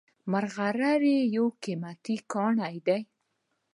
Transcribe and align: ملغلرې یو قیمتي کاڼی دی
ملغلرې 0.31 1.17
یو 1.35 1.45
قیمتي 1.63 2.15
کاڼی 2.31 2.75
دی 2.87 2.99